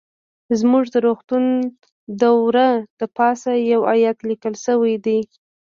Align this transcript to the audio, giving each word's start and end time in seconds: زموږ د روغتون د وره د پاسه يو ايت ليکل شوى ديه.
زموږ 0.59 0.85
د 0.93 0.95
روغتون 1.05 1.43
د 2.19 2.21
وره 2.43 2.67
د 2.99 3.01
پاسه 3.17 3.51
يو 3.71 3.81
ايت 3.93 4.17
ليکل 4.29 4.53
شوى 4.65 4.93
ديه. 5.05 5.25